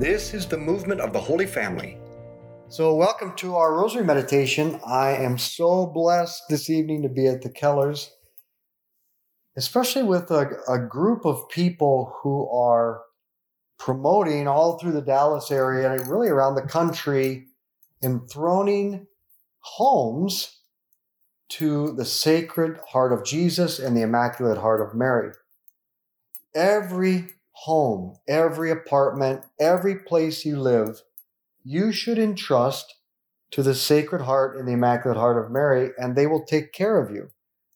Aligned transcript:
This 0.00 0.32
is 0.32 0.46
the 0.46 0.56
movement 0.56 1.02
of 1.02 1.12
the 1.12 1.20
Holy 1.20 1.44
Family. 1.44 1.98
So, 2.68 2.94
welcome 2.94 3.36
to 3.36 3.56
our 3.56 3.74
Rosary 3.74 4.02
Meditation. 4.02 4.80
I 4.86 5.10
am 5.10 5.36
so 5.36 5.84
blessed 5.84 6.44
this 6.48 6.70
evening 6.70 7.02
to 7.02 7.10
be 7.10 7.26
at 7.26 7.42
the 7.42 7.50
Kellers, 7.50 8.08
especially 9.58 10.04
with 10.04 10.30
a, 10.30 10.52
a 10.70 10.78
group 10.78 11.26
of 11.26 11.46
people 11.50 12.14
who 12.22 12.48
are 12.48 13.02
promoting 13.78 14.48
all 14.48 14.78
through 14.78 14.92
the 14.92 15.02
Dallas 15.02 15.50
area 15.50 15.92
and 15.92 16.08
really 16.08 16.28
around 16.28 16.54
the 16.54 16.62
country, 16.62 17.48
enthroning 18.02 19.06
homes 19.58 20.62
to 21.50 21.92
the 21.92 22.06
Sacred 22.06 22.78
Heart 22.88 23.12
of 23.12 23.22
Jesus 23.22 23.78
and 23.78 23.94
the 23.94 24.00
Immaculate 24.00 24.56
Heart 24.56 24.80
of 24.80 24.94
Mary. 24.94 25.32
Every 26.54 27.26
home, 27.64 28.16
every 28.26 28.70
apartment, 28.70 29.42
every 29.58 29.96
place 29.96 30.46
you 30.46 30.58
live, 30.58 31.02
you 31.62 31.92
should 31.92 32.18
entrust 32.18 32.94
to 33.50 33.62
the 33.62 33.74
Sacred 33.74 34.22
Heart 34.22 34.56
and 34.56 34.66
the 34.66 34.72
Immaculate 34.72 35.18
Heart 35.18 35.44
of 35.44 35.52
Mary, 35.52 35.90
and 35.98 36.16
they 36.16 36.26
will 36.26 36.42
take 36.44 36.72
care 36.72 36.98
of 36.98 37.10
you. 37.10 37.28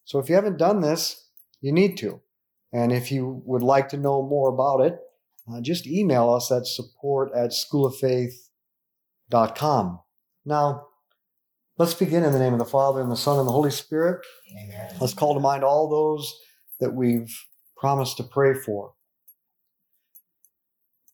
So 0.03 0.17
if 0.19 0.27
you 0.27 0.33
haven't 0.35 0.57
done 0.57 0.81
this, 0.81 1.27
you 1.61 1.71
need 1.71 1.97
to. 1.97 2.21
And 2.73 2.91
if 2.91 3.11
you 3.11 3.43
would 3.45 3.61
like 3.61 3.89
to 3.89 3.97
know 3.97 4.23
more 4.23 4.49
about 4.49 4.79
it, 4.79 4.97
uh, 5.51 5.61
just 5.61 5.85
email 5.85 6.33
us 6.33 6.51
at 6.51 6.65
support 6.65 7.29
at 7.35 7.51
schooloffaith.com. 7.51 9.99
Now, 10.45 10.87
let's 11.77 11.93
begin 11.93 12.23
in 12.23 12.31
the 12.31 12.39
name 12.39 12.53
of 12.53 12.59
the 12.59 12.65
Father, 12.65 13.01
and 13.01 13.11
the 13.11 13.15
Son, 13.15 13.37
and 13.37 13.47
the 13.47 13.51
Holy 13.51 13.69
Spirit. 13.69 14.25
Amen. 14.51 14.95
Let's 14.99 15.13
call 15.13 15.35
to 15.35 15.39
mind 15.39 15.63
all 15.63 15.87
those 15.87 16.35
that 16.79 16.95
we've 16.95 17.31
promised 17.77 18.17
to 18.17 18.23
pray 18.23 18.55
for. 18.55 18.94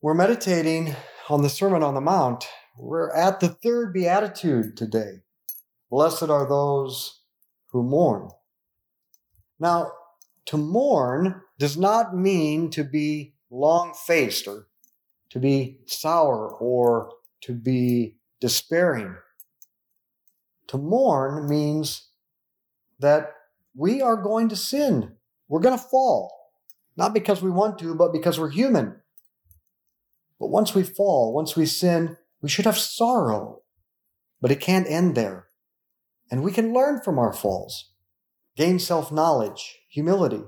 We're 0.03 0.15
meditating 0.15 0.95
on 1.29 1.43
the 1.43 1.49
Sermon 1.49 1.83
on 1.83 1.93
the 1.93 2.01
Mount. 2.01 2.47
We're 2.75 3.13
at 3.13 3.39
the 3.39 3.49
third 3.49 3.93
beatitude 3.93 4.75
today. 4.75 5.19
Blessed 5.91 6.23
are 6.23 6.49
those 6.49 7.21
who 7.67 7.83
mourn. 7.83 8.29
Now, 9.59 9.91
to 10.45 10.57
mourn 10.57 11.43
does 11.59 11.77
not 11.77 12.17
mean 12.17 12.71
to 12.71 12.83
be 12.83 13.35
long 13.51 13.93
faced 13.93 14.47
or 14.47 14.69
to 15.29 15.37
be 15.37 15.81
sour 15.85 16.49
or 16.49 17.11
to 17.41 17.53
be 17.53 18.15
despairing. 18.39 19.17
To 20.69 20.79
mourn 20.79 21.47
means 21.47 22.07
that 22.97 23.33
we 23.75 24.01
are 24.01 24.17
going 24.17 24.49
to 24.49 24.55
sin. 24.55 25.11
We're 25.47 25.59
going 25.59 25.77
to 25.77 25.83
fall. 25.83 26.49
Not 26.97 27.13
because 27.13 27.43
we 27.43 27.51
want 27.51 27.77
to, 27.79 27.93
but 27.93 28.11
because 28.11 28.39
we're 28.39 28.49
human. 28.49 29.00
But 30.41 30.49
once 30.49 30.73
we 30.73 30.81
fall, 30.81 31.35
once 31.35 31.55
we 31.55 31.67
sin, 31.67 32.17
we 32.41 32.49
should 32.49 32.65
have 32.65 32.77
sorrow. 32.79 33.61
But 34.41 34.51
it 34.51 34.59
can't 34.59 34.89
end 34.89 35.13
there. 35.13 35.45
And 36.31 36.41
we 36.41 36.51
can 36.51 36.73
learn 36.73 36.99
from 36.99 37.19
our 37.19 37.31
falls, 37.31 37.91
gain 38.57 38.79
self 38.79 39.11
knowledge, 39.11 39.81
humility. 39.87 40.41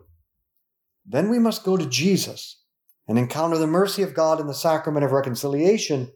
Then 1.05 1.29
we 1.29 1.37
must 1.37 1.63
go 1.63 1.77
to 1.77 1.85
Jesus 1.85 2.63
and 3.07 3.19
encounter 3.19 3.59
the 3.59 3.67
mercy 3.67 4.01
of 4.01 4.15
God 4.15 4.39
in 4.39 4.47
the 4.47 4.55
sacrament 4.55 5.05
of 5.05 5.11
reconciliation. 5.11 6.11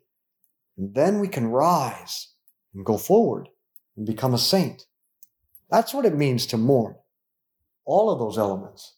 And 0.76 0.96
then 0.96 1.20
we 1.20 1.28
can 1.28 1.46
rise 1.50 2.34
and 2.74 2.84
go 2.84 2.98
forward 2.98 3.48
and 3.96 4.08
become 4.08 4.34
a 4.34 4.40
saint. 4.40 4.88
That's 5.70 5.94
what 5.94 6.06
it 6.06 6.16
means 6.16 6.48
to 6.48 6.58
mourn. 6.58 6.96
All 7.86 8.10
of 8.10 8.18
those 8.18 8.40
elements. 8.40 8.96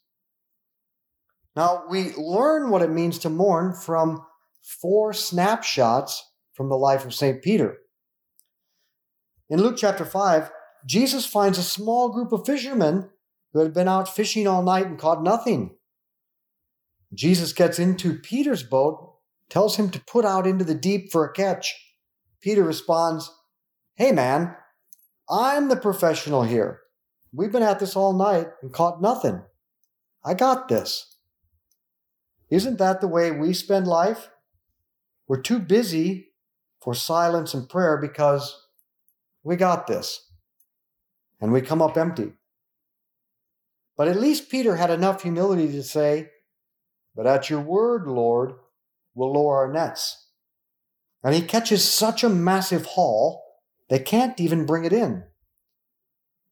Now, 1.54 1.84
we 1.90 2.14
learn 2.14 2.70
what 2.70 2.82
it 2.82 2.92
means 2.92 3.20
to 3.20 3.30
mourn 3.30 3.74
from 3.74 4.24
four 4.62 5.14
snapshots 5.14 6.32
from 6.54 6.70
the 6.70 6.78
life 6.78 7.06
of 7.06 7.14
St. 7.14 7.42
Peter. 7.42 7.78
In 9.50 9.62
Luke 9.62 9.78
chapter 9.78 10.06
5, 10.06 10.52
Jesus 10.86 11.26
finds 11.26 11.58
a 11.58 11.64
small 11.64 12.10
group 12.10 12.32
of 12.32 12.46
fishermen 12.46 13.10
who 13.54 13.60
had 13.60 13.74
been 13.74 13.88
out 13.88 14.14
fishing 14.14 14.48
all 14.48 14.62
night 14.62 14.86
and 14.86 15.00
caught 15.00 15.24
nothing. 15.24 15.76
Jesus 17.14 17.54
gets 17.54 17.80
into 17.80 18.20
Peter's 18.20 18.64
boat, 18.64 19.16
tells 19.50 19.78
him 19.78 19.90
to 19.90 20.00
put 20.02 20.26
out 20.26 20.46
into 20.46 20.64
the 20.64 20.76
deep 20.76 21.12
for 21.12 21.26
a 21.26 21.34
catch. 21.34 21.74
Peter 22.42 22.64
responds, 22.64 23.32
Hey 23.96 24.12
man, 24.12 24.56
I'm 25.30 25.70
the 25.70 25.76
professional 25.76 26.44
here. 26.44 26.82
We've 27.34 27.52
been 27.52 27.64
at 27.64 27.80
this 27.80 27.96
all 27.96 28.14
night 28.14 28.48
and 28.62 28.72
caught 28.72 29.02
nothing. 29.02 29.42
I 30.24 30.34
got 30.34 30.68
this. 30.68 31.18
Isn't 32.50 32.78
that 32.80 33.02
the 33.02 33.08
way 33.08 33.32
we 33.32 33.54
spend 33.54 33.88
life? 33.88 34.30
We're 35.30 35.42
too 35.42 35.60
busy 35.60 36.32
for 36.82 36.96
silence 36.96 37.54
and 37.54 37.70
prayer 37.70 37.98
because 37.98 38.66
we 39.44 39.56
got 39.58 39.86
this. 39.86 40.28
And 41.40 41.54
we 41.54 41.62
come 41.62 41.84
up 41.84 41.98
empty. 41.98 42.34
But 43.96 44.08
at 44.08 44.20
least 44.20 44.50
Peter 44.50 44.76
had 44.76 44.90
enough 44.90 45.22
humility 45.22 45.72
to 45.74 45.84
say, 45.84 46.32
But 47.16 47.28
at 47.28 47.48
your 47.48 47.62
word, 47.62 48.08
Lord, 48.08 48.54
we'll 49.14 49.32
lower 49.32 49.58
our 49.58 49.72
nets. 49.72 50.30
And 51.24 51.36
he 51.36 51.42
catches 51.42 51.88
such 51.88 52.24
a 52.24 52.30
massive 52.30 52.86
haul, 52.88 53.46
they 53.88 54.00
can't 54.00 54.40
even 54.40 54.66
bring 54.66 54.84
it 54.84 54.94
in. 54.94 55.26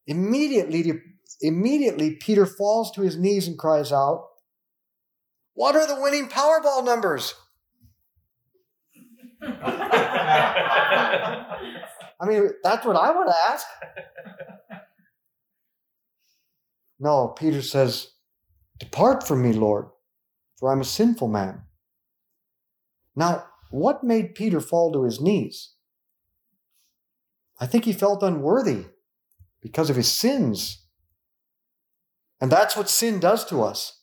Immediately, 0.06 1.00
immediately, 1.40 2.14
Peter 2.14 2.46
falls 2.46 2.92
to 2.92 3.02
his 3.02 3.16
knees 3.16 3.48
and 3.48 3.58
cries 3.58 3.90
out, 3.90 4.28
What 5.54 5.74
are 5.74 5.86
the 5.86 6.00
winning 6.00 6.28
Powerball 6.28 6.84
numbers? 6.84 7.34
I 12.20 12.26
mean, 12.26 12.50
that's 12.62 12.84
what 12.84 12.96
I 12.96 13.10
would 13.16 13.28
ask. 13.28 13.66
No, 16.98 17.28
Peter 17.28 17.62
says, 17.62 18.08
Depart 18.78 19.26
from 19.26 19.42
me, 19.42 19.52
Lord, 19.52 19.86
for 20.58 20.72
I'm 20.72 20.80
a 20.80 20.84
sinful 20.84 21.28
man. 21.28 21.62
Now, 23.14 23.44
what 23.70 24.02
made 24.02 24.34
Peter 24.34 24.60
fall 24.60 24.92
to 24.92 25.04
his 25.04 25.20
knees? 25.20 25.74
I 27.60 27.66
think 27.66 27.84
he 27.84 27.92
felt 27.92 28.22
unworthy 28.22 28.86
because 29.60 29.90
of 29.90 29.96
his 29.96 30.10
sins. 30.10 30.84
And 32.40 32.50
that's 32.50 32.76
what 32.76 32.88
sin 32.88 33.18
does 33.18 33.44
to 33.46 33.62
us. 33.62 34.00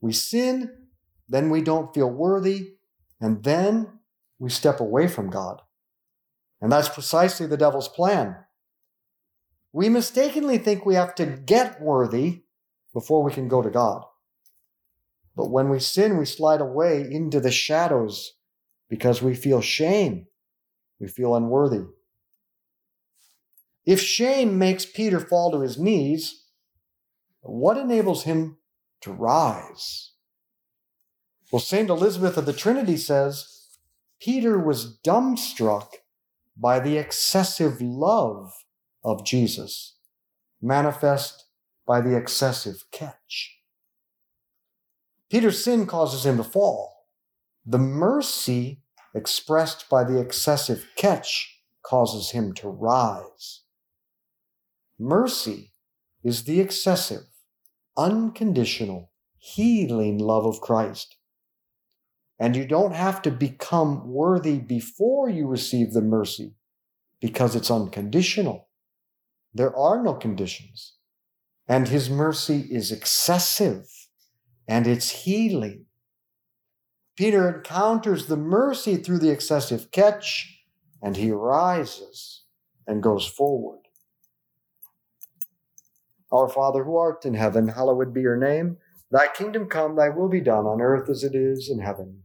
We 0.00 0.12
sin, 0.12 0.70
then 1.28 1.50
we 1.50 1.62
don't 1.62 1.94
feel 1.94 2.10
worthy, 2.10 2.74
and 3.20 3.42
then 3.42 3.95
we 4.38 4.50
step 4.50 4.80
away 4.80 5.08
from 5.08 5.30
God. 5.30 5.62
And 6.60 6.72
that's 6.72 6.88
precisely 6.88 7.46
the 7.46 7.56
devil's 7.56 7.88
plan. 7.88 8.36
We 9.72 9.88
mistakenly 9.88 10.58
think 10.58 10.86
we 10.86 10.94
have 10.94 11.14
to 11.16 11.26
get 11.26 11.80
worthy 11.80 12.42
before 12.92 13.22
we 13.22 13.32
can 13.32 13.48
go 13.48 13.60
to 13.60 13.70
God. 13.70 14.04
But 15.36 15.50
when 15.50 15.68
we 15.68 15.80
sin, 15.80 16.16
we 16.16 16.24
slide 16.24 16.62
away 16.62 17.00
into 17.02 17.40
the 17.40 17.50
shadows 17.50 18.32
because 18.88 19.20
we 19.20 19.34
feel 19.34 19.60
shame. 19.60 20.28
We 20.98 21.08
feel 21.08 21.34
unworthy. 21.34 21.84
If 23.84 24.00
shame 24.00 24.58
makes 24.58 24.86
Peter 24.86 25.20
fall 25.20 25.52
to 25.52 25.60
his 25.60 25.78
knees, 25.78 26.44
what 27.40 27.76
enables 27.76 28.24
him 28.24 28.56
to 29.02 29.12
rise? 29.12 30.12
Well, 31.52 31.60
St. 31.60 31.88
Elizabeth 31.88 32.36
of 32.36 32.46
the 32.46 32.52
Trinity 32.52 32.96
says, 32.96 33.55
Peter 34.20 34.58
was 34.58 34.98
dumbstruck 35.04 35.88
by 36.56 36.80
the 36.80 36.96
excessive 36.96 37.80
love 37.80 38.52
of 39.04 39.24
Jesus, 39.24 39.96
manifest 40.60 41.44
by 41.86 42.00
the 42.00 42.16
excessive 42.16 42.84
catch. 42.90 43.58
Peter's 45.30 45.62
sin 45.62 45.86
causes 45.86 46.24
him 46.24 46.36
to 46.36 46.44
fall. 46.44 47.08
The 47.64 47.78
mercy 47.78 48.82
expressed 49.14 49.88
by 49.88 50.04
the 50.04 50.20
excessive 50.20 50.86
catch 50.96 51.62
causes 51.82 52.30
him 52.30 52.52
to 52.54 52.68
rise. 52.68 53.62
Mercy 54.98 55.72
is 56.24 56.44
the 56.44 56.60
excessive, 56.60 57.26
unconditional, 57.96 59.10
healing 59.38 60.18
love 60.18 60.46
of 60.46 60.60
Christ. 60.60 61.16
And 62.38 62.54
you 62.54 62.66
don't 62.66 62.94
have 62.94 63.22
to 63.22 63.30
become 63.30 64.08
worthy 64.08 64.58
before 64.58 65.28
you 65.28 65.46
receive 65.46 65.92
the 65.92 66.02
mercy 66.02 66.54
because 67.20 67.56
it's 67.56 67.70
unconditional. 67.70 68.68
There 69.54 69.74
are 69.74 70.02
no 70.02 70.14
conditions. 70.14 70.94
And 71.66 71.88
his 71.88 72.10
mercy 72.10 72.66
is 72.70 72.92
excessive 72.92 73.86
and 74.68 74.86
it's 74.86 75.10
healing. 75.10 75.86
Peter 77.16 77.56
encounters 77.56 78.26
the 78.26 78.36
mercy 78.36 78.96
through 78.96 79.18
the 79.18 79.30
excessive 79.30 79.90
catch 79.90 80.62
and 81.02 81.16
he 81.16 81.30
rises 81.30 82.44
and 82.86 83.02
goes 83.02 83.26
forward. 83.26 83.80
Our 86.30 86.48
Father 86.48 86.84
who 86.84 86.96
art 86.96 87.24
in 87.24 87.34
heaven, 87.34 87.68
hallowed 87.68 88.12
be 88.12 88.20
your 88.20 88.36
name. 88.36 88.76
Thy 89.10 89.28
kingdom 89.28 89.68
come, 89.68 89.96
thy 89.96 90.10
will 90.10 90.28
be 90.28 90.40
done 90.40 90.66
on 90.66 90.82
earth 90.82 91.08
as 91.08 91.24
it 91.24 91.34
is 91.34 91.70
in 91.70 91.78
heaven. 91.78 92.24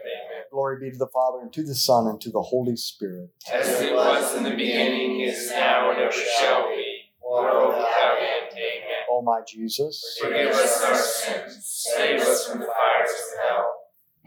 Glory 0.61 0.77
be 0.79 0.91
to 0.91 0.97
the 0.99 1.07
Father, 1.07 1.39
and 1.41 1.51
to 1.53 1.63
the 1.63 1.73
Son, 1.73 2.05
and 2.05 2.21
to 2.21 2.29
the 2.29 2.39
Holy 2.39 2.75
Spirit. 2.75 3.31
As 3.51 3.81
it 3.81 3.95
was 3.95 4.37
in 4.37 4.43
the 4.43 4.51
beginning, 4.51 5.21
is 5.21 5.49
now, 5.49 5.89
and 5.89 5.99
ever 5.99 6.11
shall 6.11 6.67
be, 6.69 6.85
world 7.19 7.69
without 7.69 8.17
end. 8.19 8.51
Amen. 8.51 9.01
O 9.09 9.23
my 9.23 9.39
Jesus, 9.47 10.19
Forgive 10.21 10.51
us 10.51 10.83
our 10.83 10.95
sins, 10.95 11.65
save 11.65 12.21
us 12.21 12.45
from 12.45 12.59
the 12.59 12.67
fires 12.67 13.09
of 13.09 13.49
hell. 13.49 13.73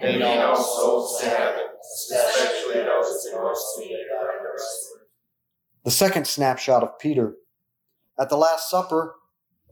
Lead 0.02 0.42
all 0.42 0.56
souls 0.56 1.20
to 1.20 1.26
heaven, 1.28 1.66
especially 1.80 2.82
those 2.82 3.26
in 3.32 3.40
most 3.40 3.78
need 3.78 3.92
of 3.92 3.98
thy 4.10 4.42
mercy. 4.42 4.90
the 5.84 5.90
second 5.92 6.26
snapshot 6.26 6.82
of 6.82 6.98
Peter. 6.98 7.36
At 8.18 8.28
the 8.28 8.36
Last 8.36 8.68
Supper, 8.68 9.14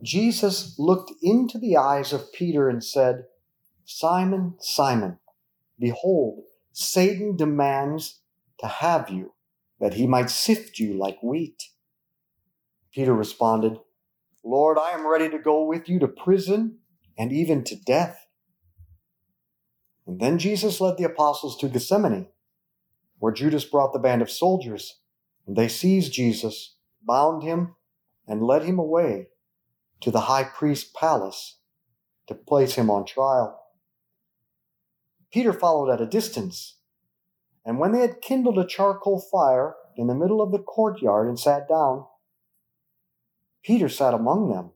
Jesus 0.01 0.75
looked 0.79 1.11
into 1.21 1.57
the 1.57 1.75
eyes 1.75 2.13
of 2.13 2.31
Peter 2.31 2.69
and 2.69 2.81
said, 2.81 3.25
Simon, 3.83 4.55
Simon, 4.61 5.17
behold, 5.77 6.45
Satan 6.73 7.35
demands 7.35 8.21
to 8.59 8.67
have 8.67 9.09
you, 9.09 9.33
that 9.79 9.93
he 9.93 10.07
might 10.07 10.29
sift 10.29 10.79
you 10.79 10.97
like 10.97 11.21
wheat. 11.21 11.69
Peter 12.91 13.13
responded, 13.13 13.77
Lord, 14.43 14.77
I 14.77 14.91
am 14.91 15.07
ready 15.07 15.29
to 15.29 15.39
go 15.39 15.63
with 15.63 15.87
you 15.87 15.99
to 15.99 16.07
prison 16.07 16.79
and 17.17 17.31
even 17.31 17.63
to 17.65 17.75
death. 17.75 18.27
And 20.05 20.19
then 20.19 20.37
Jesus 20.37 20.81
led 20.81 20.97
the 20.97 21.05
apostles 21.05 21.57
to 21.59 21.69
Gethsemane, 21.69 22.27
where 23.19 23.31
Judas 23.31 23.63
brought 23.63 23.93
the 23.93 23.99
band 23.99 24.21
of 24.21 24.29
soldiers, 24.29 24.99
and 25.47 25.55
they 25.55 25.67
seized 25.67 26.11
Jesus, 26.11 26.75
bound 27.03 27.43
him, 27.43 27.75
and 28.27 28.43
led 28.43 28.63
him 28.63 28.79
away 28.79 29.27
to 30.01 30.11
the 30.11 30.21
high 30.21 30.43
priest's 30.43 30.89
palace 30.89 31.59
to 32.27 32.35
place 32.35 32.75
him 32.75 32.89
on 32.89 33.05
trial. 33.05 33.62
Peter 35.33 35.51
followed 35.51 35.91
at 35.91 35.99
a 35.99 36.05
distance, 36.05 36.77
and 37.65 37.79
when 37.79 37.91
they 37.91 38.01
had 38.01 38.21
kindled 38.21 38.59
a 38.59 38.67
charcoal 38.67 39.19
fire 39.19 39.73
in 39.97 40.05
the 40.05 40.13
middle 40.13 40.41
of 40.43 40.51
the 40.51 40.59
courtyard 40.59 41.27
and 41.27 41.39
sat 41.39 41.67
down, 41.67 42.05
Peter 43.63 43.89
sat 43.89 44.13
among 44.13 44.49
them. 44.49 44.71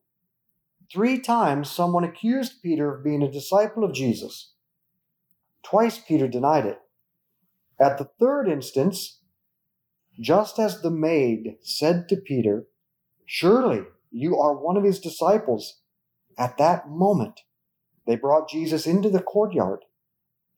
Three 0.92 1.20
times 1.20 1.70
someone 1.70 2.04
accused 2.04 2.64
Peter 2.64 2.96
of 2.96 3.04
being 3.04 3.22
a 3.22 3.32
disciple 3.32 3.84
of 3.84 3.94
Jesus. 3.94 4.54
Twice 5.64 6.00
Peter 6.00 6.28
denied 6.28 6.66
it. 6.66 6.80
At 7.80 8.00
the 8.00 8.10
third 8.20 8.48
instance, 8.48 9.20
just 10.20 10.58
as 10.58 10.82
the 10.82 10.90
maid 10.90 11.58
said 11.62 12.10
to 12.10 12.16
Peter, 12.16 12.66
Surely 13.26 13.84
you 14.10 14.38
are 14.38 14.56
one 14.56 14.78
of 14.78 14.84
his 14.84 15.00
disciples, 15.00 15.82
at 16.36 16.58
that 16.58 16.90
moment 16.90 17.42
they 18.08 18.16
brought 18.16 18.50
Jesus 18.50 18.88
into 18.88 19.10
the 19.10 19.22
courtyard. 19.22 19.82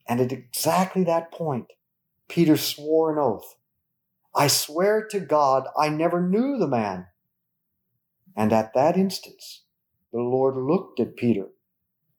And 0.10 0.20
at 0.20 0.32
exactly 0.32 1.06
that 1.06 1.32
point, 1.32 1.68
Peter 2.28 2.58
swore 2.58 3.14
an 3.14 3.20
oath 3.20 3.56
I 4.34 4.48
swear 4.48 5.06
to 5.08 5.20
God, 5.20 5.66
I 5.78 5.90
never 5.90 6.22
knew 6.22 6.58
the 6.58 6.68
man. 6.68 7.08
And 8.36 8.54
at 8.54 8.74
that 8.74 8.96
instance, 8.96 9.64
the 10.14 10.22
Lord 10.22 10.56
looked 10.56 11.00
at 11.00 11.16
Peter, 11.16 11.48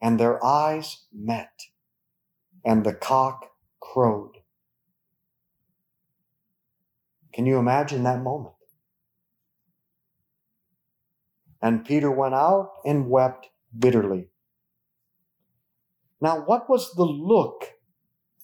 and 0.02 0.18
their 0.18 0.44
eyes 0.44 1.04
met, 1.12 1.52
and 2.64 2.84
the 2.84 2.94
cock 2.94 3.52
crowed. 3.80 4.38
Can 7.32 7.46
you 7.46 7.58
imagine 7.58 8.02
that 8.02 8.22
moment? 8.22 8.56
And 11.62 11.84
Peter 11.84 12.10
went 12.10 12.34
out 12.34 12.72
and 12.84 13.08
wept 13.08 13.48
bitterly. 13.78 14.28
Now, 16.20 16.40
what 16.44 16.68
was 16.68 16.92
the 16.94 17.04
look 17.04 17.79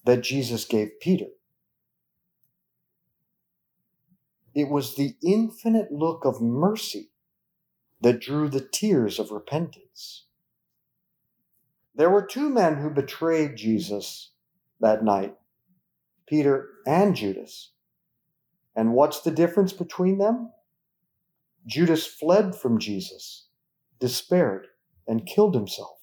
that 0.06 0.22
Jesus 0.22 0.64
gave 0.64 1.00
Peter? 1.00 1.26
It 4.54 4.70
was 4.70 4.94
the 4.94 5.16
infinite 5.22 5.92
look 5.92 6.24
of 6.24 6.40
mercy 6.40 7.10
that 8.00 8.20
drew 8.20 8.48
the 8.48 8.66
tears 8.66 9.18
of 9.18 9.30
repentance. 9.30 10.24
There 11.94 12.08
were 12.08 12.24
two 12.24 12.48
men 12.48 12.76
who 12.76 12.88
betrayed 12.88 13.56
Jesus 13.56 14.30
that 14.80 15.04
night 15.04 15.36
Peter 16.26 16.68
and 16.86 17.14
Judas. 17.14 17.72
And 18.74 18.92
what's 18.92 19.20
the 19.20 19.30
difference 19.30 19.72
between 19.72 20.18
them? 20.18 20.50
Judas 21.66 22.06
fled 22.06 22.54
from 22.54 22.78
Jesus, 22.78 23.46
despaired, 24.00 24.68
and 25.06 25.26
killed 25.26 25.54
himself. 25.54 25.98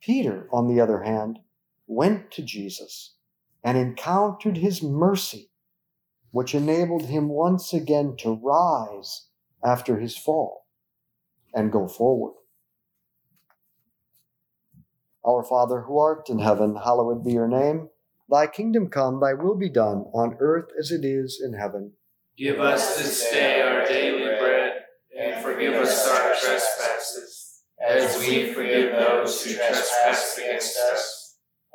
Peter, 0.00 0.48
on 0.52 0.68
the 0.68 0.80
other 0.80 1.02
hand, 1.02 1.40
went 1.88 2.30
to 2.30 2.42
Jesus 2.42 3.14
and 3.64 3.76
encountered 3.76 4.58
his 4.58 4.82
mercy, 4.82 5.50
which 6.30 6.54
enabled 6.54 7.06
him 7.06 7.28
once 7.28 7.72
again 7.72 8.14
to 8.18 8.38
rise 8.40 9.26
after 9.64 9.98
his 9.98 10.16
fall 10.16 10.66
and 11.52 11.72
go 11.72 11.88
forward. 11.88 12.34
Our 15.26 15.42
Father 15.42 15.82
who 15.82 15.98
art 15.98 16.28
in 16.30 16.38
heaven, 16.38 16.76
hallowed 16.76 17.24
be 17.24 17.32
your 17.32 17.48
name. 17.48 17.88
Thy 18.30 18.46
kingdom 18.46 18.88
come, 18.88 19.20
thy 19.20 19.34
will 19.34 19.56
be 19.56 19.70
done, 19.70 20.04
on 20.14 20.36
earth 20.38 20.68
as 20.78 20.90
it 20.90 21.04
is 21.04 21.42
in 21.42 21.54
heaven. 21.54 21.92
Give 22.36 22.60
us 22.60 22.98
this 22.98 23.30
day 23.30 23.60
our 23.62 23.86
daily 23.86 24.38
bread, 24.38 24.84
and 25.18 25.42
forgive 25.42 25.74
us 25.74 26.06
our 26.08 26.34
trespasses, 26.34 27.62
as 27.84 28.18
we 28.20 28.52
forgive 28.52 28.92
those 28.92 29.42
who 29.42 29.54
trespass 29.54 30.38
against 30.38 30.78
us. 30.78 31.17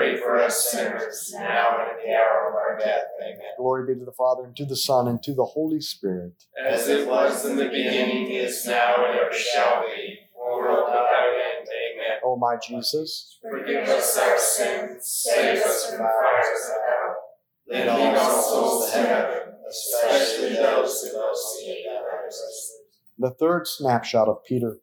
pray 0.00 0.16
for 0.16 0.36
us 0.36 0.70
sinners, 0.70 1.30
now 1.34 1.76
and 1.78 1.90
at 1.90 1.96
the 2.02 2.10
hour 2.12 2.48
of 2.48 2.54
our 2.54 2.78
death. 2.78 3.04
Amen. 3.22 3.38
Glory 3.58 3.92
be 3.92 3.98
to 3.98 4.04
the 4.06 4.12
Father, 4.12 4.44
and 4.44 4.56
to 4.56 4.64
the 4.64 4.76
Son, 4.76 5.06
and 5.08 5.22
to 5.22 5.34
the 5.34 5.44
Holy 5.44 5.80
Spirit. 5.80 6.32
As 6.66 6.88
it 6.88 7.06
was 7.06 7.44
in 7.44 7.56
the 7.56 7.66
beginning, 7.66 8.30
is 8.30 8.64
now, 8.66 9.04
and 9.06 9.18
ever 9.18 9.32
shall 9.32 9.82
be, 9.82 10.20
world 10.34 10.84
without 10.86 11.06
end. 11.06 11.68
Amen. 11.68 12.18
O 12.24 12.36
my 12.36 12.56
Jesus, 12.56 13.38
Forgive 13.42 13.88
us 13.88 14.18
our 14.18 14.38
sins, 14.38 15.06
save 15.06 15.62
us 15.62 15.90
from 15.90 15.98
the 15.98 16.04
fires 16.04 16.70
of 16.70 17.84
hell. 17.84 17.96
Lead 17.98 18.16
all 18.16 18.42
souls 18.42 18.90
to 18.92 18.98
heaven, 18.98 19.54
especially 19.68 20.54
those 20.54 21.02
who 21.02 21.18
most 21.18 21.60
need 21.62 21.84
thy 21.86 22.00
mercy. 22.00 22.72
the 23.18 23.30
third 23.30 23.66
snapshot 23.66 24.28
of 24.28 24.44
Peter. 24.44 24.78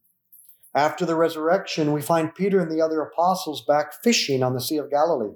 After 0.77 1.07
the 1.07 1.15
resurrection, 1.15 1.91
we 1.91 2.03
find 2.03 2.35
Peter 2.35 2.59
and 2.59 2.71
the 2.71 2.81
other 2.81 3.01
apostles 3.01 3.65
back 3.65 3.95
fishing 4.03 4.43
on 4.43 4.53
the 4.53 4.61
Sea 4.61 4.77
of 4.77 4.91
Galilee. 4.91 5.33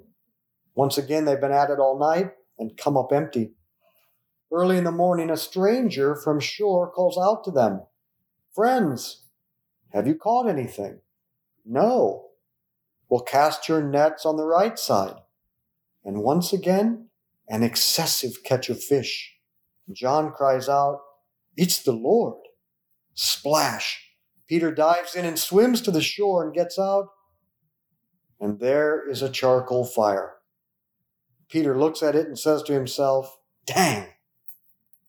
Once 0.76 0.96
again, 0.96 1.24
they've 1.24 1.40
been 1.40 1.50
at 1.50 1.68
it 1.68 1.80
all 1.80 1.98
night 1.98 2.30
and 2.60 2.76
come 2.76 2.96
up 2.96 3.12
empty. 3.12 3.50
Early 4.52 4.78
in 4.78 4.84
the 4.84 4.92
morning, 4.92 5.30
a 5.30 5.36
stranger 5.36 6.14
from 6.14 6.38
shore 6.38 6.88
calls 6.88 7.18
out 7.18 7.42
to 7.42 7.50
them, 7.50 7.82
Friends, 8.54 9.24
have 9.92 10.06
you 10.06 10.14
caught 10.14 10.48
anything? 10.48 11.00
No. 11.66 12.28
Well, 13.08 13.22
cast 13.22 13.68
your 13.68 13.82
nets 13.82 14.24
on 14.24 14.36
the 14.36 14.46
right 14.46 14.78
side. 14.78 15.16
And 16.04 16.22
once 16.22 16.52
again, 16.52 17.08
an 17.48 17.64
excessive 17.64 18.44
catch 18.44 18.70
of 18.70 18.80
fish. 18.80 19.34
John 19.90 20.30
cries 20.30 20.68
out, 20.68 21.00
It's 21.56 21.82
the 21.82 21.90
Lord. 21.90 22.38
Splash! 23.14 24.11
Peter 24.52 24.70
dives 24.70 25.14
in 25.14 25.24
and 25.24 25.38
swims 25.38 25.80
to 25.80 25.90
the 25.90 26.02
shore 26.02 26.44
and 26.44 26.52
gets 26.52 26.78
out. 26.78 27.08
And 28.38 28.60
there 28.60 29.08
is 29.08 29.22
a 29.22 29.30
charcoal 29.30 29.86
fire. 29.86 30.34
Peter 31.48 31.80
looks 31.80 32.02
at 32.02 32.14
it 32.14 32.26
and 32.26 32.38
says 32.38 32.62
to 32.64 32.74
himself, 32.74 33.38
Dang, 33.64 34.08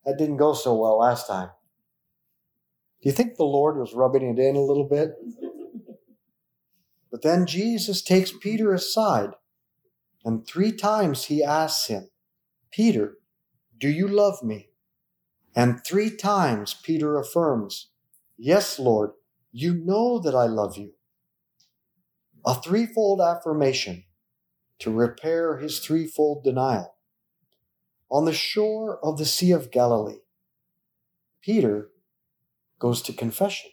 that 0.06 0.18
didn't 0.18 0.38
go 0.38 0.54
so 0.54 0.74
well 0.74 1.00
last 1.00 1.28
time. 1.28 1.50
Do 3.02 3.10
you 3.10 3.12
think 3.12 3.36
the 3.36 3.44
Lord 3.44 3.76
was 3.76 3.94
rubbing 3.94 4.24
it 4.24 4.40
in 4.40 4.56
a 4.56 4.62
little 4.62 4.88
bit? 4.88 5.12
But 7.12 7.22
then 7.22 7.46
Jesus 7.46 8.02
takes 8.02 8.32
Peter 8.32 8.74
aside, 8.74 9.32
and 10.24 10.48
three 10.48 10.72
times 10.72 11.26
he 11.26 11.44
asks 11.44 11.88
him, 11.88 12.08
Peter, 12.72 13.18
do 13.78 13.90
you 13.90 14.08
love 14.08 14.42
me? 14.42 14.70
And 15.54 15.86
three 15.86 16.16
times 16.16 16.74
Peter 16.82 17.18
affirms, 17.18 17.90
Yes, 18.38 18.80
Lord, 18.80 19.12
you 19.54 19.76
know 19.76 20.20
that 20.20 20.34
I 20.34 20.48
love 20.48 20.78
you. 20.78 20.94
A 22.44 22.56
threefold 22.56 23.22
affirmation 23.22 24.04
to 24.80 24.92
repair 24.92 25.60
his 25.60 25.80
threefold 25.80 26.44
denial. 26.44 26.96
On 28.12 28.26
the 28.26 28.34
shore 28.34 29.00
of 29.04 29.18
the 29.18 29.26
Sea 29.26 29.52
of 29.52 29.72
Galilee, 29.72 30.22
Peter 31.42 31.90
goes 32.80 33.02
to 33.04 33.14
confession. 33.14 33.70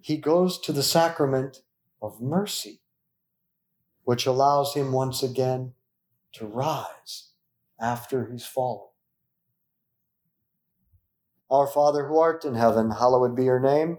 He 0.00 0.18
goes 0.18 0.60
to 0.60 0.72
the 0.72 0.82
sacrament 0.82 1.62
of 2.02 2.20
mercy, 2.20 2.82
which 4.04 4.26
allows 4.26 4.74
him 4.74 4.92
once 4.92 5.22
again 5.22 5.72
to 6.34 6.46
rise 6.46 7.30
after 7.80 8.30
he's 8.30 8.46
fallen. 8.46 8.88
Our 11.50 11.66
Father 11.66 12.06
who 12.06 12.18
art 12.18 12.44
in 12.44 12.54
heaven, 12.54 12.90
hallowed 12.90 13.34
be 13.34 13.44
your 13.44 13.60
name. 13.60 13.98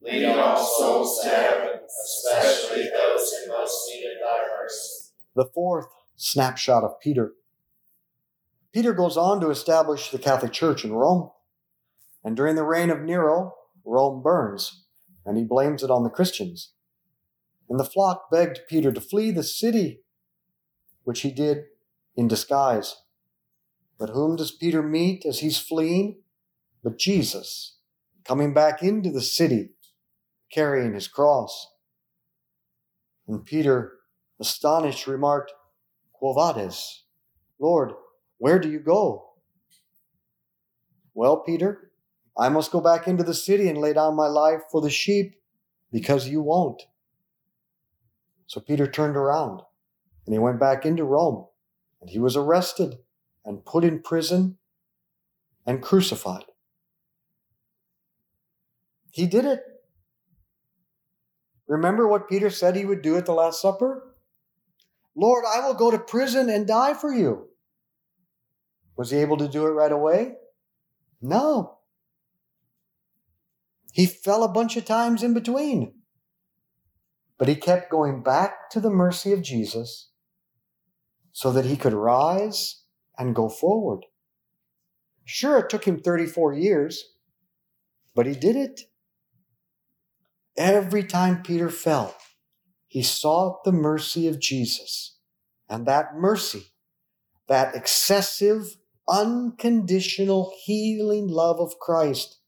Lead 0.00 0.24
all 0.26 0.56
souls 0.56 1.20
to 1.22 1.28
heaven, 1.28 1.80
especially 2.04 2.84
those 2.84 3.32
in 3.42 3.48
most 3.48 3.90
need 3.90 4.04
of 4.04 4.18
thy 4.22 4.46
mercy. 4.60 5.12
the 5.34 5.46
fourth 5.54 5.86
snapshot 6.16 6.84
of 6.84 7.00
Peter. 7.00 7.32
Peter 8.72 8.92
goes 8.92 9.16
on 9.16 9.40
to 9.40 9.50
establish 9.50 10.10
the 10.10 10.18
Catholic 10.18 10.52
Church 10.52 10.84
in 10.84 10.92
Rome. 10.92 11.30
And 12.24 12.36
during 12.36 12.56
the 12.56 12.64
reign 12.64 12.90
of 12.90 13.00
Nero, 13.00 13.54
Rome 13.84 14.22
burns, 14.22 14.84
and 15.24 15.36
he 15.38 15.44
blames 15.44 15.82
it 15.82 15.90
on 15.90 16.02
the 16.02 16.10
Christians. 16.10 16.72
And 17.68 17.78
the 17.78 17.84
flock 17.84 18.30
begged 18.30 18.60
Peter 18.68 18.92
to 18.92 19.00
flee 19.00 19.30
the 19.30 19.42
city, 19.42 20.02
which 21.04 21.20
he 21.20 21.30
did 21.30 21.64
in 22.16 22.28
disguise. 22.28 22.96
But 23.98 24.10
whom 24.10 24.36
does 24.36 24.50
Peter 24.50 24.82
meet 24.82 25.24
as 25.24 25.40
he's 25.40 25.58
fleeing? 25.58 26.20
But 26.84 26.98
Jesus, 26.98 27.78
coming 28.24 28.52
back 28.52 28.82
into 28.82 29.10
the 29.10 29.22
city, 29.22 29.70
carrying 30.50 30.94
his 30.94 31.08
cross. 31.08 31.72
And 33.26 33.44
Peter, 33.44 33.98
astonished, 34.40 35.06
remarked, 35.06 35.52
Quo 36.12 36.32
vadis? 36.34 37.04
Lord, 37.58 37.92
where 38.38 38.58
do 38.58 38.70
you 38.70 38.80
go? 38.80 39.32
Well, 41.14 41.38
Peter, 41.38 41.90
I 42.36 42.48
must 42.48 42.70
go 42.70 42.80
back 42.80 43.08
into 43.08 43.24
the 43.24 43.34
city 43.34 43.68
and 43.68 43.78
lay 43.78 43.92
down 43.92 44.14
my 44.14 44.28
life 44.28 44.62
for 44.70 44.80
the 44.80 44.90
sheep 44.90 45.34
because 45.90 46.28
you 46.28 46.40
won't. 46.40 46.82
So 48.46 48.60
Peter 48.60 48.86
turned 48.86 49.16
around 49.16 49.62
and 50.24 50.32
he 50.32 50.38
went 50.38 50.60
back 50.60 50.86
into 50.86 51.04
Rome 51.04 51.46
and 52.00 52.08
he 52.08 52.18
was 52.18 52.36
arrested 52.36 52.98
and 53.44 53.64
put 53.64 53.84
in 53.84 54.00
prison 54.00 54.58
and 55.66 55.82
crucified. 55.82 56.44
He 59.10 59.26
did 59.26 59.44
it. 59.44 59.60
Remember 61.68 62.08
what 62.08 62.28
Peter 62.28 62.50
said 62.50 62.74
he 62.74 62.86
would 62.86 63.02
do 63.02 63.16
at 63.16 63.26
the 63.26 63.34
Last 63.34 63.60
Supper? 63.60 64.14
Lord, 65.14 65.44
I 65.46 65.60
will 65.60 65.74
go 65.74 65.90
to 65.90 65.98
prison 65.98 66.48
and 66.48 66.66
die 66.66 66.94
for 66.94 67.12
you. 67.12 67.48
Was 68.96 69.10
he 69.10 69.18
able 69.18 69.36
to 69.36 69.48
do 69.48 69.66
it 69.66 69.70
right 69.70 69.92
away? 69.92 70.34
No. 71.20 71.78
He 73.92 74.06
fell 74.06 74.44
a 74.44 74.48
bunch 74.48 74.76
of 74.76 74.84
times 74.84 75.22
in 75.22 75.34
between. 75.34 75.94
But 77.36 77.48
he 77.48 77.54
kept 77.54 77.90
going 77.90 78.22
back 78.22 78.70
to 78.70 78.80
the 78.80 78.90
mercy 78.90 79.32
of 79.32 79.42
Jesus 79.42 80.10
so 81.32 81.52
that 81.52 81.64
he 81.64 81.76
could 81.76 81.92
rise 81.92 82.82
and 83.16 83.34
go 83.34 83.48
forward. 83.48 84.06
Sure, 85.24 85.58
it 85.58 85.70
took 85.70 85.84
him 85.84 86.00
34 86.00 86.54
years, 86.54 87.04
but 88.14 88.26
he 88.26 88.34
did 88.34 88.56
it. 88.56 88.80
Every 90.58 91.04
time 91.04 91.44
Peter 91.44 91.70
fell, 91.70 92.16
he 92.88 93.00
sought 93.00 93.62
the 93.62 93.70
mercy 93.70 94.26
of 94.26 94.40
Jesus. 94.40 95.16
And 95.68 95.86
that 95.86 96.16
mercy, 96.16 96.64
that 97.46 97.76
excessive, 97.76 98.76
unconditional 99.08 100.52
healing 100.64 101.28
love 101.28 101.60
of 101.60 101.78
Christ, 101.78 102.40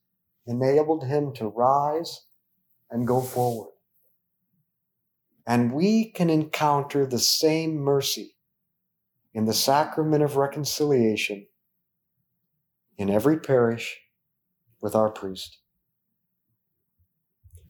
enabled 0.44 1.06
him 1.06 1.32
to 1.34 1.46
rise 1.46 2.22
and 2.90 3.06
go 3.06 3.20
forward. 3.20 3.70
And 5.46 5.72
we 5.72 6.10
can 6.10 6.30
encounter 6.30 7.06
the 7.06 7.18
same 7.20 7.76
mercy 7.76 8.34
in 9.32 9.44
the 9.44 9.54
sacrament 9.54 10.24
of 10.24 10.36
reconciliation 10.36 11.46
in 12.98 13.08
every 13.08 13.38
parish 13.38 14.00
with 14.80 14.96
our 14.96 15.10
priest. 15.10 15.58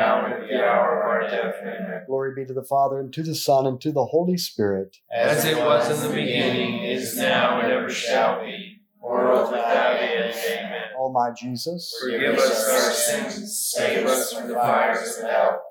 and 0.00 0.34
at 0.34 0.48
the 0.48 0.64
hour 0.64 1.00
of 1.00 1.08
our 1.08 1.30
death. 1.30 1.54
Amen. 1.62 2.02
Glory 2.06 2.32
be 2.34 2.44
to 2.46 2.54
the 2.54 2.64
Father, 2.64 2.98
and 2.98 3.12
to 3.12 3.22
the 3.22 3.34
Son, 3.34 3.66
and 3.66 3.80
to 3.80 3.92
the 3.92 4.06
Holy 4.06 4.36
Spirit. 4.36 4.96
As 5.12 5.44
it 5.44 5.56
was 5.56 5.90
in 5.90 6.08
the 6.08 6.14
beginning, 6.14 6.82
is 6.82 7.16
now, 7.16 7.60
and 7.60 7.72
ever 7.72 7.90
shall 7.90 8.42
be, 8.42 8.80
world 9.00 9.50
without 9.50 9.96
end. 9.96 10.34
Amen. 10.34 10.82
O 10.98 11.10
my 11.12 11.30
Jesus, 11.30 11.94
Forgive 12.02 12.36
us 12.36 12.68
our 12.68 12.92
sins, 12.92 13.72
save 13.74 14.06
us 14.06 14.32
from 14.32 14.48
the 14.48 14.54
fires 14.54 15.18
of 15.18 15.30
hell. 15.30 15.62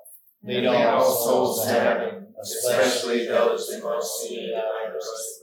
Lead 0.42 0.66
all 0.66 1.04
souls 1.04 1.64
to 1.66 1.72
heaven, 1.72 2.34
especially 2.40 3.26
those 3.26 3.70
in 3.70 3.82
most 3.82 4.28
need 4.30 4.52
of 4.52 4.62
thy 4.62 4.92
mercy. 4.92 5.40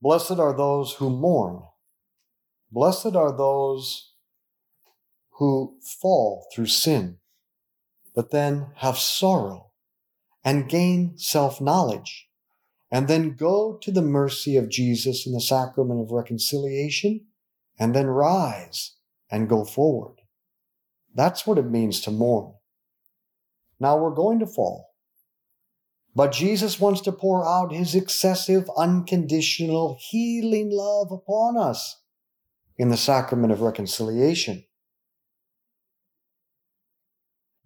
blessed 0.00 0.38
are 0.38 0.56
those 0.56 0.94
who 0.94 1.10
mourn. 1.10 1.62
Blessed 2.70 3.14
are 3.14 3.36
those 3.36 4.14
who 5.38 5.78
fall 6.00 6.46
through 6.54 6.66
sin, 6.66 7.18
but 8.14 8.30
then 8.30 8.68
have 8.76 8.98
sorrow 8.98 9.70
and 10.44 10.68
gain 10.68 11.16
self 11.16 11.60
knowledge, 11.60 12.28
and 12.90 13.08
then 13.08 13.34
go 13.34 13.78
to 13.82 13.90
the 13.90 14.02
mercy 14.02 14.56
of 14.56 14.68
Jesus 14.68 15.26
in 15.26 15.32
the 15.32 15.40
sacrament 15.40 16.00
of 16.00 16.12
reconciliation, 16.12 17.26
and 17.78 17.94
then 17.94 18.06
rise 18.06 18.92
and 19.30 19.48
go 19.48 19.64
forward. 19.64 20.20
That's 21.14 21.46
what 21.46 21.58
it 21.58 21.70
means 21.70 22.00
to 22.02 22.10
mourn. 22.10 22.54
Now 23.80 23.96
we're 23.96 24.14
going 24.14 24.38
to 24.40 24.46
fall. 24.46 24.90
But 26.14 26.32
Jesus 26.32 26.78
wants 26.78 27.00
to 27.02 27.12
pour 27.12 27.44
out 27.44 27.72
his 27.72 27.94
excessive, 27.94 28.70
unconditional, 28.76 29.98
healing 30.00 30.70
love 30.70 31.10
upon 31.10 31.56
us 31.56 32.00
in 32.76 32.90
the 32.90 32.96
sacrament 32.96 33.52
of 33.52 33.62
reconciliation. 33.62 34.64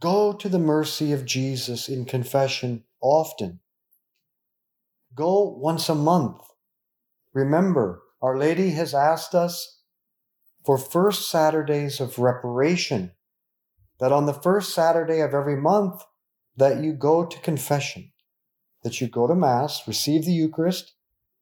Go 0.01 0.33
to 0.33 0.49
the 0.49 0.61
mercy 0.61 1.13
of 1.13 1.25
Jesus 1.25 1.89
in 1.89 2.05
confession 2.05 2.85
often. 3.01 3.61
Go 5.15 5.57
once 5.59 5.89
a 5.89 5.95
month. 5.95 6.41
Remember, 7.35 8.03
Our 8.23 8.39
Lady 8.39 8.71
has 8.71 8.95
asked 8.95 9.35
us 9.35 9.81
for 10.65 10.79
first 10.79 11.29
Saturdays 11.29 12.01
of 12.01 12.19
reparation, 12.19 13.13
that 13.99 14.13
on 14.13 14.27
the 14.27 14.35
first 14.35 14.73
Saturday 14.73 15.21
of 15.21 15.35
every 15.35 15.57
month, 15.57 16.03
that 16.57 16.83
you 16.83 16.93
go 16.93 17.25
to 17.25 17.41
confession, 17.41 18.13
that 18.85 19.01
you 19.01 19.09
go 19.09 19.27
to 19.27 19.35
Mass, 19.35 19.89
receive 19.89 20.25
the 20.25 20.33
Eucharist, 20.33 20.95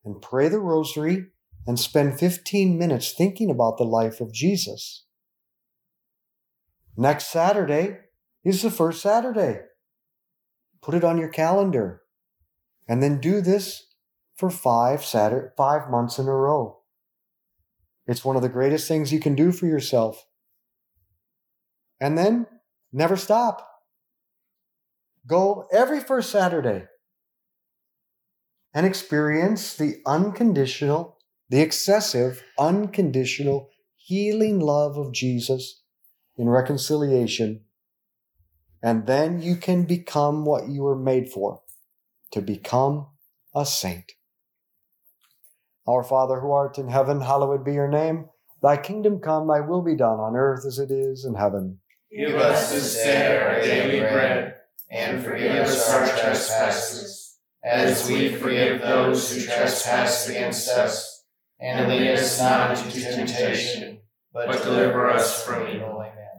and 0.04 0.22
pray 0.22 0.48
the 0.48 0.60
Rosary, 0.60 1.26
and 1.66 1.78
spend 1.78 2.18
15 2.18 2.78
minutes 2.78 3.12
thinking 3.12 3.50
about 3.50 3.76
the 3.76 3.84
life 3.84 4.20
of 4.20 4.32
Jesus. 4.32 5.04
Next 6.96 7.26
Saturday 7.26 7.98
is 8.46 8.62
the 8.62 8.70
first 8.70 9.02
Saturday. 9.02 9.60
Put 10.80 10.94
it 10.94 11.02
on 11.02 11.18
your 11.18 11.28
calendar. 11.28 12.02
And 12.88 13.02
then 13.02 13.20
do 13.20 13.40
this 13.40 13.86
for 14.36 14.50
five 14.50 15.04
Saturday, 15.04 15.48
five 15.56 15.90
months 15.90 16.18
in 16.18 16.26
a 16.26 16.32
row. 16.32 16.78
It's 18.06 18.24
one 18.24 18.36
of 18.36 18.42
the 18.42 18.48
greatest 18.48 18.86
things 18.86 19.12
you 19.12 19.18
can 19.18 19.34
do 19.34 19.50
for 19.50 19.66
yourself. 19.66 20.26
And 22.00 22.16
then 22.16 22.46
never 22.92 23.16
stop. 23.16 23.68
Go 25.26 25.66
every 25.72 25.98
first 25.98 26.30
Saturday 26.30 26.84
and 28.72 28.86
experience 28.86 29.74
the 29.74 29.96
unconditional, 30.06 31.18
the 31.48 31.60
excessive, 31.60 32.44
unconditional 32.58 33.70
healing 33.96 34.60
love 34.60 34.96
of 34.96 35.12
Jesus 35.12 35.82
in 36.36 36.48
reconciliation. 36.48 37.65
And 38.86 39.04
then 39.08 39.42
you 39.42 39.56
can 39.56 39.82
become 39.82 40.44
what 40.44 40.68
you 40.68 40.84
were 40.84 40.94
made 40.94 41.28
for 41.28 41.60
to 42.30 42.40
become 42.40 43.08
a 43.52 43.66
saint. 43.66 44.12
Our 45.88 46.04
Father 46.04 46.38
who 46.38 46.52
art 46.52 46.78
in 46.78 46.86
heaven, 46.86 47.20
hallowed 47.20 47.64
be 47.64 47.72
your 47.72 47.88
name. 47.88 48.26
Thy 48.62 48.76
kingdom 48.76 49.18
come, 49.18 49.48
thy 49.48 49.58
will 49.58 49.82
be 49.82 49.96
done 49.96 50.20
on 50.20 50.36
earth 50.36 50.64
as 50.64 50.78
it 50.78 50.92
is 50.92 51.24
in 51.24 51.34
heaven. 51.34 51.80
Give 52.16 52.36
us 52.36 52.70
this 52.70 52.94
day 52.94 53.36
our 53.36 53.60
daily 53.60 53.98
bread, 53.98 54.54
and 54.88 55.24
forgive 55.24 55.66
us 55.66 55.92
our 55.92 56.06
trespasses, 56.06 57.38
as 57.64 58.08
we 58.08 58.36
forgive 58.36 58.82
those 58.82 59.34
who 59.34 59.40
trespass 59.40 60.28
against 60.28 60.68
us. 60.68 61.24
And 61.58 61.88
lead 61.88 62.12
us 62.12 62.38
not 62.38 62.78
into 62.78 63.00
temptation, 63.00 63.98
but 64.32 64.62
deliver 64.62 65.10
us 65.10 65.44
from 65.44 65.66
evil. 65.66 66.02
Amen. 66.02 66.25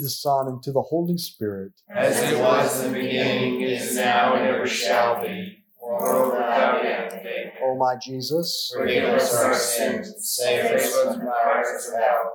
the 0.00 0.10
Son, 0.10 0.48
and 0.48 0.62
to 0.62 0.72
the 0.72 0.82
Holy 0.82 1.16
Spirit. 1.18 1.72
As 1.94 2.20
it 2.22 2.38
was 2.38 2.84
in 2.84 2.92
the 2.92 2.98
beginning, 3.00 3.60
is 3.60 3.94
now, 3.96 4.34
and 4.34 4.46
ever 4.46 4.66
shall 4.66 5.22
be, 5.22 5.64
world 5.80 6.32
without 6.32 6.84
end. 6.84 7.12
Amen. 7.12 7.52
O 7.62 7.76
my 7.76 7.96
Jesus, 7.96 8.72
Forgive 8.76 9.04
us 9.04 9.34
our 9.34 9.54
sins, 9.54 10.14
save 10.18 10.72
us 10.72 10.94
from 10.94 11.18
the 11.18 11.24
fires 11.24 11.88
of 11.88 11.94
hell. 12.00 12.32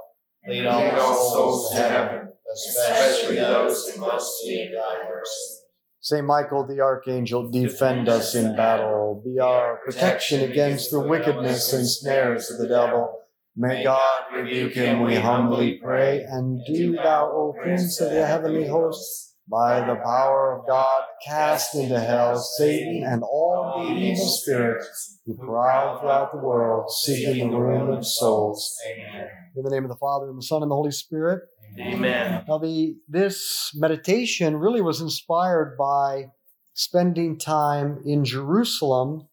Lead 0.47 0.67
all 0.67 1.15
souls 1.15 1.71
to 1.71 1.77
heaven, 1.77 2.29
especially 2.53 3.35
those 3.37 3.89
who 3.89 4.01
most 4.01 4.43
need 4.45 4.71
thy 4.73 5.09
mercy. 5.09 5.61
Saint 6.01 6.27
Michael 6.27 6.67
the 6.67 6.79
Archangel, 6.81 7.49
defend 7.49 8.07
us 8.07 8.35
in 8.35 8.55
battle. 8.55 9.23
Be 9.25 9.39
our 9.39 9.79
protection 9.83 10.47
against 10.47 10.91
the 10.91 10.99
wickedness 10.99 11.73
and 11.73 11.87
snares 11.87 12.51
of 12.51 12.59
the 12.59 12.67
devil. 12.67 13.24
May 13.57 13.83
God 13.83 14.23
rebuke 14.33 14.73
him, 14.73 15.01
we 15.01 15.15
humbly 15.15 15.79
pray. 15.81 16.25
And 16.27 16.59
do 16.67 16.93
thou, 16.93 17.31
O 17.31 17.53
Prince 17.61 18.01
of 18.01 18.11
the 18.11 18.25
heavenly 18.25 18.67
hosts, 18.67 19.35
by 19.49 19.79
the 19.79 19.95
power 20.03 20.57
of 20.57 20.67
God, 20.67 21.03
cast 21.25 21.75
into 21.75 21.99
hell 21.99 22.37
Satan 22.37 23.03
and 23.05 23.23
all 23.23 23.85
the 23.85 23.93
evil 23.93 24.25
spirits 24.25 25.19
who 25.25 25.37
prowl 25.37 25.99
throughout 25.99 26.31
the 26.33 26.39
world, 26.39 26.91
seeking 26.91 27.51
the 27.51 27.57
ruin 27.57 27.95
of 27.95 28.05
souls. 28.05 28.75
Amen. 28.91 29.27
In 29.55 29.63
the 29.63 29.69
name 29.69 29.85
of 29.85 29.89
the 29.89 29.97
Father, 29.97 30.29
and 30.29 30.37
the 30.37 30.45
Son, 30.45 30.61
and 30.61 30.69
the 30.69 30.75
Holy 30.75 30.91
Spirit. 30.91 31.43
Amen. 31.79 32.43
Now, 32.47 32.57
the 32.57 32.95
this 33.07 33.71
meditation 33.75 34.57
really 34.57 34.81
was 34.81 34.99
inspired 34.99 35.77
by 35.77 36.25
spending 36.73 37.37
time 37.37 38.01
in 38.05 38.25
Jerusalem 38.25 39.27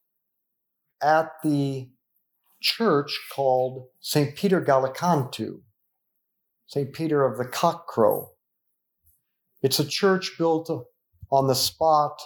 at 1.03 1.31
the 1.43 1.89
church 2.63 3.21
called 3.35 3.89
St. 4.01 4.35
Peter 4.35 4.61
Gallicantu, 4.61 5.61
St. 6.67 6.93
Peter 6.93 7.27
of 7.27 7.37
the 7.37 7.45
Cockcrow. 7.45 8.29
It's 9.61 9.79
a 9.79 9.87
church 9.87 10.33
built 10.39 10.71
on 11.31 11.47
the 11.49 11.55
spot 11.55 12.21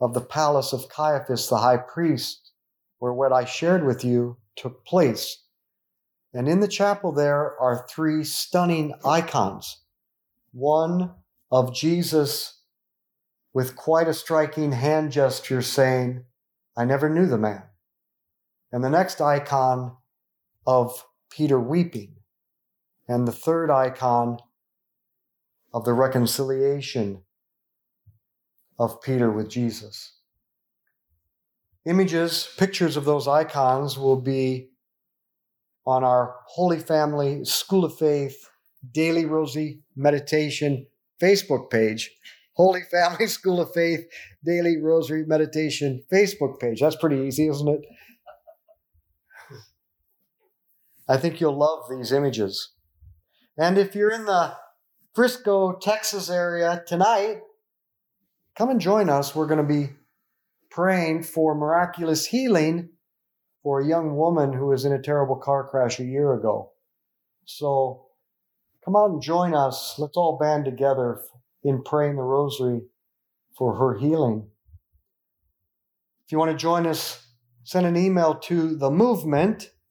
of 0.00 0.12
the 0.12 0.20
palace 0.20 0.72
of 0.72 0.88
Caiaphas, 0.88 1.48
the 1.48 1.58
high 1.58 1.78
priest, 1.78 2.52
where 2.98 3.12
what 3.12 3.32
I 3.32 3.44
shared 3.44 3.86
with 3.86 4.04
you 4.04 4.36
took 4.56 4.84
place. 4.84 5.44
And 6.34 6.48
in 6.48 6.60
the 6.60 6.68
chapel, 6.68 7.12
there 7.12 7.58
are 7.58 7.86
three 7.88 8.24
stunning 8.24 8.94
icons. 9.04 9.82
One 10.52 11.14
of 11.50 11.74
Jesus 11.74 12.60
with 13.54 13.76
quite 13.76 14.08
a 14.08 14.12
striking 14.12 14.72
hand 14.72 15.12
gesture 15.12 15.62
saying, 15.62 16.24
I 16.76 16.84
never 16.84 17.08
knew 17.08 17.26
the 17.26 17.38
man. 17.38 17.62
And 18.72 18.82
the 18.82 18.90
next 18.90 19.20
icon 19.20 19.96
of 20.66 21.04
Peter 21.30 21.60
weeping. 21.60 22.16
And 23.08 23.26
the 23.26 23.32
third 23.32 23.70
icon 23.70 24.38
of 25.72 25.84
the 25.84 25.92
reconciliation 25.92 27.22
of 28.78 29.00
Peter 29.00 29.30
with 29.30 29.48
Jesus. 29.48 30.12
Images, 31.84 32.48
pictures 32.56 32.96
of 32.96 33.04
those 33.04 33.28
icons 33.28 33.96
will 33.96 34.20
be 34.20 34.70
on 35.86 36.02
our 36.02 36.34
Holy 36.46 36.80
Family 36.80 37.44
School 37.44 37.84
of 37.84 37.96
Faith 37.96 38.50
Daily 38.92 39.24
Rosary 39.24 39.80
Meditation 39.94 40.86
Facebook 41.22 41.70
page. 41.70 42.10
Holy 42.54 42.82
Family 42.90 43.26
School 43.28 43.60
of 43.60 43.72
Faith 43.72 44.06
Daily 44.44 44.78
Rosary 44.78 45.24
Meditation 45.24 46.02
Facebook 46.12 46.58
page. 46.58 46.80
That's 46.80 46.96
pretty 46.96 47.18
easy, 47.18 47.48
isn't 47.48 47.68
it? 47.68 47.82
I 51.08 51.16
think 51.16 51.40
you'll 51.40 51.56
love 51.56 51.84
these 51.90 52.12
images. 52.12 52.72
And 53.56 53.78
if 53.78 53.94
you're 53.94 54.12
in 54.12 54.24
the 54.24 54.54
Frisco, 55.14 55.78
Texas 55.80 56.28
area 56.28 56.82
tonight, 56.86 57.40
come 58.56 58.70
and 58.70 58.80
join 58.80 59.08
us. 59.08 59.34
We're 59.34 59.46
going 59.46 59.66
to 59.66 59.74
be 59.74 59.90
praying 60.70 61.22
for 61.22 61.54
miraculous 61.54 62.26
healing 62.26 62.90
for 63.62 63.80
a 63.80 63.86
young 63.86 64.16
woman 64.16 64.52
who 64.52 64.66
was 64.66 64.84
in 64.84 64.92
a 64.92 65.00
terrible 65.00 65.36
car 65.36 65.66
crash 65.66 65.98
a 65.98 66.04
year 66.04 66.34
ago. 66.34 66.72
So 67.46 68.06
come 68.84 68.96
out 68.96 69.10
and 69.10 69.22
join 69.22 69.54
us. 69.54 69.94
Let's 69.98 70.16
all 70.16 70.38
band 70.38 70.64
together 70.64 71.22
in 71.62 71.82
praying 71.82 72.16
the 72.16 72.22
rosary 72.22 72.82
for 73.56 73.76
her 73.76 73.98
healing. 73.98 74.48
If 76.26 76.32
you 76.32 76.38
want 76.38 76.50
to 76.50 76.56
join 76.56 76.86
us, 76.86 77.26
send 77.64 77.86
an 77.86 77.96
email 77.96 78.34
to 78.34 78.76
the 78.76 78.90
movement 78.90 79.70